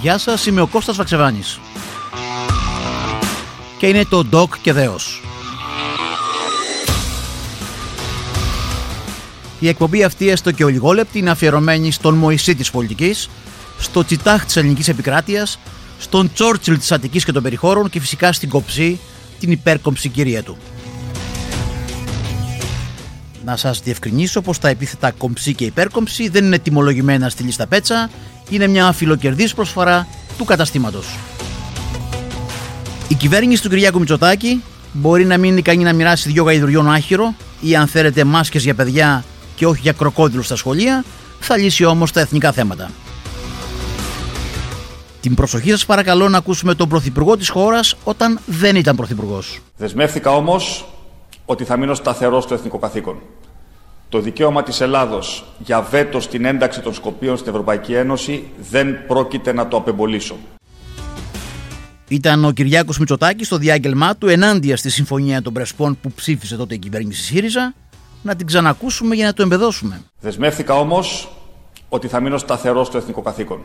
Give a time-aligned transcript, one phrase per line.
[0.00, 1.60] Γεια σας, είμαι ο Κώστας Βαξεβάνης.
[3.78, 5.22] Και είναι το Doc και Δέος.
[9.60, 13.28] Η εκπομπή αυτή έστω και ολιγόλεπτη είναι αφιερωμένη στον Μωυσή της πολιτικής,
[13.78, 15.58] στο Τσιτάχ της ελληνικής επικράτειας,
[15.98, 18.98] στον Τσόρτσιλ της Αττικής και των περιχώρων και φυσικά στην Κοψή,
[19.38, 20.56] την υπέρκομψη κυρία του.
[23.44, 28.10] Να σας διευκρινίσω πως τα επίθετα κομψή και υπέρκομψη δεν είναι τιμολογημένα στη λίστα πέτσα,
[28.50, 30.06] είναι μια αφιλοκερδής προσφορά
[30.38, 31.16] του καταστήματος.
[33.08, 34.62] Η κυβέρνηση του Κυριάκου Μητσοτάκη
[34.92, 38.74] μπορεί να μην είναι ικανή να μοιράσει δυο γαϊδουριών άχυρο ή αν θέλετε μάσκες για
[38.74, 39.24] παιδιά
[39.54, 41.04] και όχι για κροκόδιλους στα σχολεία,
[41.40, 42.90] θα λύσει όμως τα εθνικά θέματα.
[45.20, 49.58] Την προσοχή σας παρακαλώ να ακούσουμε τον Πρωθυπουργό της χώρας όταν δεν ήταν Πρωθυπουργός.
[49.76, 50.88] Δεσμεύτηκα όμως
[51.44, 53.18] ότι θα μείνω σταθερός στο εθνικό καθήκον.
[54.10, 59.52] Το δικαίωμα της Ελλάδος για βέτο στην ένταξη των Σκοπίων στην Ευρωπαϊκή Ένωση δεν πρόκειται
[59.52, 60.36] να το απεμπολίσω.
[62.08, 66.74] Ήταν ο Κυριάκος Μητσοτάκης στο διάγγελμά του ενάντια στη συμφωνία των Πρεσπών που ψήφισε τότε
[66.74, 67.74] η κυβέρνηση ΣΥΡΙΖΑ.
[68.22, 70.00] Να την ξανακούσουμε για να το εμπεδώσουμε.
[70.20, 71.28] Δεσμεύτηκα όμως
[71.88, 73.62] ότι θα μείνω σταθερός στο εθνικό καθήκον.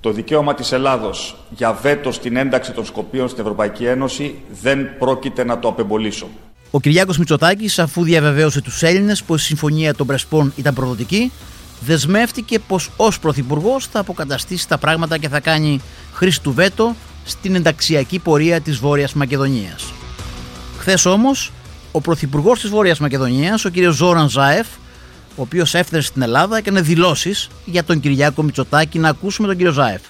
[0.00, 5.44] Το δικαίωμα της Ελλάδος για βέτο στην ένταξη των Σκοπίων στην Ευρωπαϊκή Ένωση δεν πρόκειται
[5.44, 6.28] να το απεμπολίσω.
[6.76, 11.32] Ο Κυριάκος Μητσοτάκης, αφού διαβεβαίωσε τους Έλληνες πως η συμφωνία των Πρεσπών ήταν προδοτική,
[11.80, 15.80] δεσμεύτηκε πως ως Πρωθυπουργός θα αποκαταστήσει τα πράγματα και θα κάνει
[16.12, 19.92] χρήση του βέτο στην ενταξιακή πορεία της Βόρειας Μακεδονίας.
[20.78, 21.52] Χθες όμως,
[21.92, 23.74] ο Πρωθυπουργός της Βόρειας Μακεδονίας, ο κ.
[23.92, 24.66] Ζόραν Ζάεφ,
[25.36, 28.98] ο οποίος έφτασε στην Ελλάδα, έκανε δηλώσεις για τον Κυριάκο Μητσοτάκη.
[28.98, 29.72] Να ακούσουμε τον κ.
[29.72, 30.02] Ζάεφ.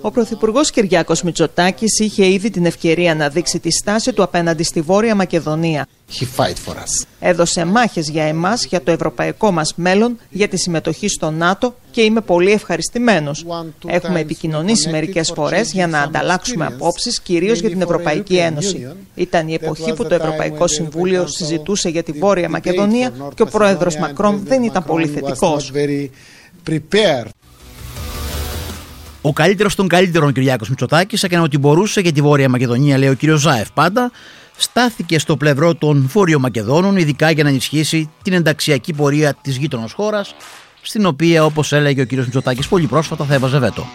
[0.00, 4.80] Ο Πρωθυπουργός Κυριάκος Μητσοτάκης είχε ήδη την ευκαιρία να δείξει τη στάση του απέναντι στη
[4.80, 5.86] Βόρεια Μακεδονία.
[7.20, 12.02] Έδωσε μάχες για εμάς, για το ευρωπαϊκό μας μέλλον, για τη συμμετοχή στο ΝΑΤΟ και
[12.02, 13.46] είμαι πολύ ευχαριστημένος.
[13.86, 18.88] Έχουμε επικοινωνήσει μερικές φορές για να ανταλλάξουμε απόψεις, κυρίως για την Ευρωπαϊκή Ένωση.
[19.14, 23.96] Ήταν η εποχή που το Ευρωπαϊκό Συμβούλιο συζητούσε για τη Βόρεια Μακεδονία και ο πρόεδρος
[23.96, 25.60] Μακρόν δεν ήταν πολύ θετικό.
[29.22, 33.16] Ο καλύτερος των καλύτερων Κυριάκος Μητσοτάκης έκανε ό,τι μπορούσε για τη Βόρεια Μακεδονία, λέει ο
[33.16, 33.38] κ.
[33.38, 34.10] Ζάεφ πάντα.
[34.56, 39.92] Στάθηκε στο πλευρό των Βόρειο Μακεδόνων, ειδικά για να ενισχύσει την ενταξιακή πορεία της γείτονος
[39.92, 40.34] χώρας,
[40.82, 42.12] στην οποία, όπως έλεγε ο κ.
[42.12, 43.86] Μητσοτάκης πολύ πρόσφατα, θα έβαζε βέτο.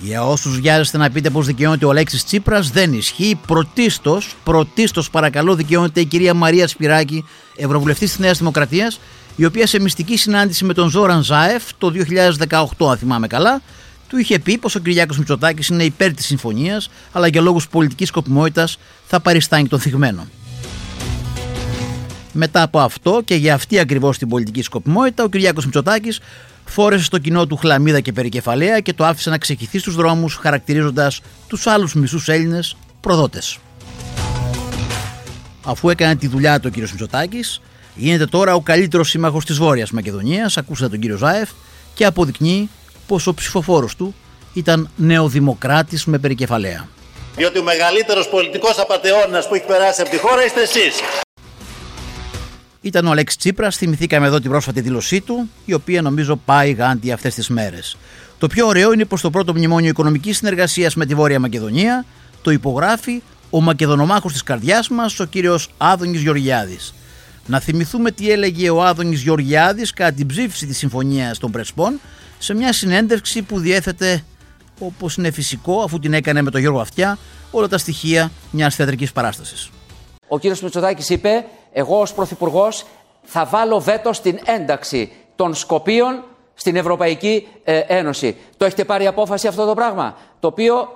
[0.00, 3.38] Για όσους βιάζεστε να πείτε πώ δικαιώνεται ο Αλέξης Τσίπρας, δεν ισχύει.
[3.46, 7.24] Πρωτίστως, πρωτίστως παρακαλώ, δικαιώνεται η κυρία Μαρία Σπυράκη,
[7.56, 9.00] Ευρωβουλευτής της Νέας Δημοκρατίας,
[9.36, 11.92] η οποία σε μυστική συνάντηση με τον Ζόραν Ζάεφ το
[12.48, 13.62] 2018, αν θυμάμαι καλά,
[14.08, 18.08] του είχε πει πως ο Κυριάκος Μητσοτάκης είναι υπέρ της συμφωνίας, αλλά για λόγους πολιτικής
[18.08, 20.26] σκοπιμότητας θα παριστάνει τον θυγμένο.
[22.32, 26.20] Μετά από αυτό και για αυτή ακριβώς την πολιτική σκοπιμότητα, ο Κυριάκος Μητσοτάκης
[26.64, 31.20] φόρεσε στο κοινό του χλαμίδα και περικεφαλαία και το άφησε να ξεκηθεί στους δρόμους, χαρακτηρίζοντας
[31.48, 33.58] τους άλλους μισούς Έλληνες προδότες.
[35.64, 36.90] Αφού έκανε τη δουλειά του ο κ.
[36.90, 37.60] Μητσοτάκης,
[37.94, 41.50] Γίνεται τώρα ο καλύτερος σύμμαχος της Βόρειας Μακεδονίας, ακούσατε τον κύριο Ζάεφ,
[41.94, 42.68] και αποδεικνύει
[43.06, 44.14] πως ο ψηφοφόρος του
[44.52, 46.88] ήταν νεοδημοκράτης με περικεφαλαία.
[47.36, 51.00] Διότι ο μεγαλύτερος πολιτικός απαταιώνας που έχει περάσει από τη χώρα είστε εσείς.
[52.80, 57.12] Ήταν ο Αλέξης Τσίπρας, θυμηθήκαμε εδώ την πρόσφατη δήλωσή του, η οποία νομίζω πάει γάντι
[57.12, 57.96] αυτές τις μέρες.
[58.38, 62.04] Το πιο ωραίο είναι πως το πρώτο μνημόνιο οικονομικής συνεργασίας με τη Βόρεια Μακεδονία
[62.42, 66.94] το υπογράφει ο Μακεδονομάχος της καρδιάς μας, ο κύριος Άδωνης Γεωργιάδης.
[67.46, 72.00] Να θυμηθούμε τι έλεγε ο Άδωνης Γεωργιάδης κατά την ψήφιση της Συμφωνίας των Πρεσπών
[72.38, 74.24] σε μια συνέντευξη που διέθετε
[74.78, 77.18] όπως είναι φυσικό αφού την έκανε με τον Γιώργο Αυτιά
[77.50, 79.70] όλα τα στοιχεία μιας θεατρικής παράστασης.
[80.28, 82.86] Ο κύριος Μητσοτάκης είπε εγώ ως Πρωθυπουργός
[83.22, 88.36] θα βάλω βέτο στην ένταξη των Σκοπίων στην Ευρωπαϊκή ε, Ένωση.
[88.56, 90.88] Το έχετε πάρει απόφαση αυτό το πράγμα; Το οποίο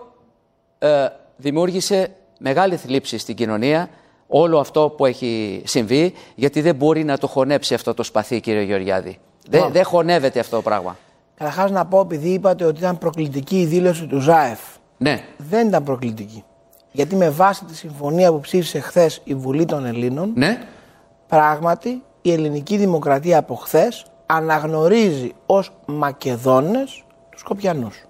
[0.79, 1.07] ε,
[1.37, 3.89] δημιούργησε μεγάλη θλίψη στην κοινωνία
[4.29, 8.63] όλο αυτό που έχει συμβεί, γιατί δεν μπορεί να το χωνέψει αυτό το σπαθί, κύριε
[8.63, 9.19] Γεωργιάδη.
[9.51, 10.97] Δεν δε χωνεύεται αυτό το πράγμα.
[11.35, 14.61] Καταρχάς να πω, επειδή είπατε ότι ήταν προκλητική η δήλωση του ΖΑΕΦ.
[14.97, 15.25] Ναι.
[15.37, 16.45] Δεν ήταν προκλητική.
[16.93, 20.59] Γιατί με βάση τη συμφωνία που ψήφισε χθες η Βουλή των Ελλήνων, ναι.
[21.27, 28.05] πράγματι η ελληνική δημοκρατία από χθες αναγνωρίζει ως Μακεδόνες τους Σκοπιανούς.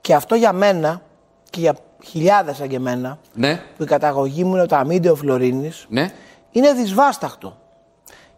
[0.00, 1.00] Και αυτό για μένα
[1.50, 1.74] και για
[2.04, 3.62] χιλιάδες σαν και εμένα, ναι.
[3.76, 6.10] που η καταγωγή μου είναι το αμύντιο Φλωρίνης, ναι.
[6.50, 7.56] είναι δυσβάσταχτο.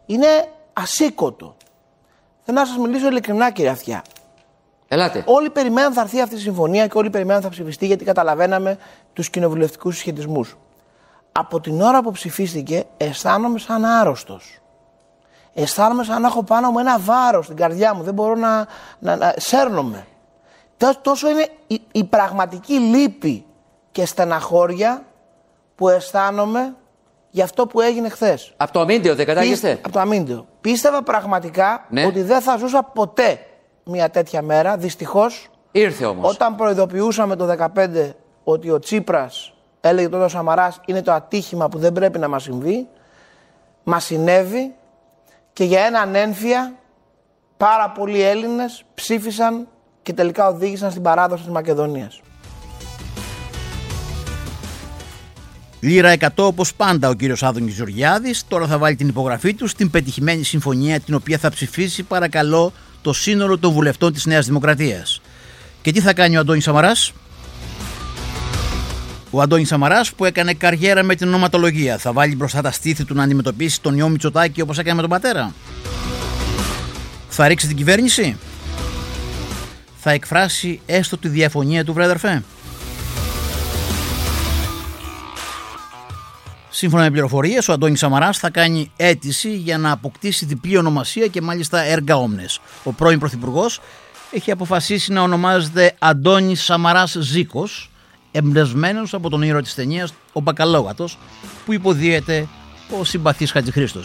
[0.07, 0.27] Είναι
[0.73, 1.57] ασήκωτο.
[2.41, 4.03] Θέλω να σας μιλήσω ειλικρινά, κύριε Αυτιά.
[4.89, 5.23] Ελάτε.
[5.27, 8.79] Όλοι περιμέναν θα έρθει αυτή η συμφωνία και όλοι περιμέναν θα ψηφιστεί γιατί καταλαβαίναμε
[9.13, 10.57] τους κοινοβουλευτικούς συσχετισμούς.
[11.33, 14.59] Από την ώρα που ψηφίστηκε, αισθάνομαι σαν άρρωστος.
[15.55, 18.03] Αισθάνομαι σαν να έχω πάνω μου ένα βάρος στην καρδιά μου.
[18.03, 18.67] Δεν μπορώ να,
[18.99, 20.07] να, να σέρνομαι.
[21.03, 23.45] Τόσο είναι η, η πραγματική λύπη
[23.93, 25.05] και στεναχώρια
[25.75, 26.75] που αισθάνομαι
[27.31, 28.53] για αυτό που έγινε χθες.
[28.57, 30.47] Από το αμύντιο δεν κατάγεστε; Από το αμύντιο.
[30.61, 32.05] Πίστευα πραγματικά Ναι.
[32.07, 33.39] ότι δεν θα ζούσα ποτέ
[33.85, 34.77] μια τέτοια μέρα.
[34.77, 36.33] Δυστυχώς, Ήρθε όμως.
[36.35, 38.15] όταν προειδοποιούσαμε το 2015
[38.45, 42.43] ότι ο Τσίπρας έλεγε τότε ο Σαμαράς είναι το ατύχημα που δεν πρέπει να μας
[42.43, 42.89] συμβεί,
[43.85, 44.75] μας συνέβη
[45.53, 46.73] και για έναν ένφια
[47.57, 49.69] πάρα πολλοί Έλληνες ψήφισαν
[50.03, 52.21] και τελικά οδήγησαν στην παράδοση της Μακεδονίας.
[55.81, 59.91] Λίρα 100 όπως πάντα ο κύριος Άδωνης Γεωργιάδης τώρα θα βάλει την υπογραφή του στην
[59.91, 62.73] πετυχημένη συμφωνία την οποία θα ψηφίσει παρακαλώ
[63.03, 65.21] το σύνολο των βουλευτών της Νέας Δημοκρατίας.
[65.83, 67.13] Και τι θα κάνει ο Αντώνης Σαμαράς;
[69.31, 73.15] Ο Αντώνης Σαμαράς που έκανε καριέρα με την ονοματολογία θα βάλει μπροστά τα στήθη του
[73.15, 75.55] να αντιμετωπίσει τον ιό Μητσοτάκη όπως έκανε με τον πατέρα.
[77.29, 78.37] Θα ρίξει την κυβέρνηση;
[79.97, 82.43] Θα εκφράσει έστω τη διαφωνία του βρέδερφε.
[86.73, 91.41] Σύμφωνα με πληροφορίες, ο Αντώνης Σαμαράς θα κάνει αίτηση για να αποκτήσει διπλή ονομασία και
[91.41, 92.61] μάλιστα έργα όμνες.
[92.83, 93.81] Ο πρώην Πρωθυπουργός
[94.31, 97.91] έχει αποφασίσει να ονομάζεται Αντώνης Σαμαράς Ζήκος,
[98.33, 101.19] εμπνευσμένος από τον ήρωα της ταινίας Ο Μπακαλόγατος,
[101.65, 102.49] που υποδίεται
[103.01, 104.01] ο συμπαθής Χατζηχρήστο.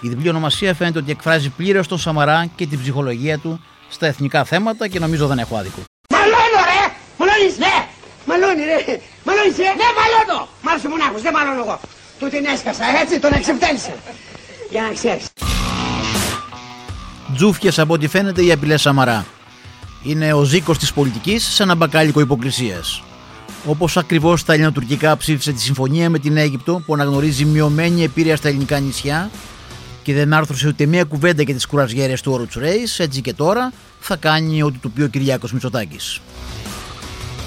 [0.00, 4.44] Η διπλή ονομασία φαίνεται ότι εκφράζει πλήρως τον Σαμαρά και την ψυχολογία του στα εθνικά
[4.44, 5.78] θέματα και νομίζω δεν έχω άδικο.
[6.10, 6.92] Μαλώνω ρε!
[7.18, 7.86] Μαλώνεις ναι!
[8.26, 9.00] Μαλώνει ρε!
[9.24, 9.64] Μαλώνεις ρε!
[9.64, 10.48] Ναι μαλώνω!
[10.62, 11.80] Μ' άρεσε μονάχος, δεν μαλώνω εγώ.
[12.24, 13.94] Του την έσκασα έτσι, τον εξεπτέλισε.
[14.70, 15.26] Για να ξέρεις.
[17.34, 19.26] Τζούφιε από ό,τι φαίνεται οι απειλέ Σαμαρά.
[20.02, 23.02] Είναι ο ζήκος της πολιτικής σε ένα μπακάλικο υποκρισίας.
[23.66, 28.48] Όπως ακριβώς τα ελληνοτουρκικά ψήφισε τη συμφωνία με την Αίγυπτο που αναγνωρίζει μειωμένη επίρρεια στα
[28.48, 29.30] ελληνικά νησιά
[30.02, 33.72] και δεν άρθρωσε ούτε μία κουβέντα για τις κουραζιέρε του όρου Ρέι, έτσι και τώρα
[34.00, 36.20] θα κάνει ό,τι του πει ο Κυριάκος Μητσοτάκης.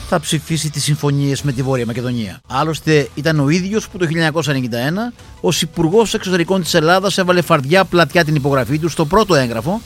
[0.09, 2.39] Θα ψηφίσει τις συμφωνίες με τη Βόρεια Μακεδονία.
[2.47, 8.25] Άλλωστε, ήταν ο ίδιος που το 1991 ως Υπουργός Εξωτερικών της Ελλάδας έβαλε φαρδιά πλατιά
[8.25, 9.81] την υπογραφή του στο πρώτο έγγραφο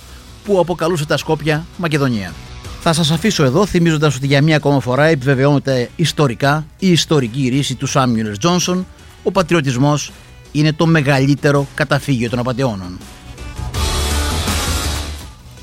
[0.46, 2.34] που αποκαλούσε τα Σκόπια Μακεδονία.
[2.82, 7.76] Θα σας αφήσω εδώ θυμίζοντας ότι για μία ακόμα φορά επιβεβαιώνεται ιστορικά η ιστορική ρίση
[7.76, 8.86] του Σάμιουλ Τζόνσον
[9.24, 10.12] ο πατριωτισμός
[10.52, 12.98] είναι το μεγαλύτερο καταφύγιο των απαταιώνων.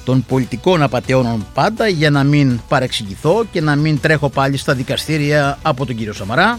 [0.09, 5.59] Των πολιτικών απαταιώνων πάντα για να μην παρεξηγηθώ και να μην τρέχω πάλι στα δικαστήρια
[5.63, 6.59] από τον κύριο Σαμαρά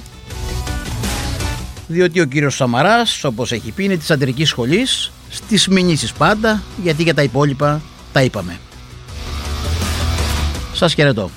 [1.87, 7.03] διότι ο κύριος Σαμαράς όπως έχει πει είναι της αντρικής σχολής στις μηνύσεις πάντα γιατί
[7.03, 7.81] για τα υπόλοιπα
[8.11, 8.59] τα είπαμε.
[10.73, 11.29] Σας χαιρετώ.